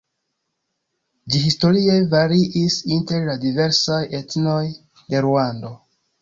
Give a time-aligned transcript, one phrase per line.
[1.33, 4.59] Ĝi historie variis inter la diversaj etnoj
[5.13, 5.73] de Ruando.